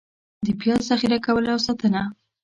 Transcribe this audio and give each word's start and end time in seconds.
د 0.45 0.47
پیاز 0.59 0.81
ذخېره 0.89 1.19
کول 1.25 1.45
او 1.53 1.59
ساتنه: 1.67 2.01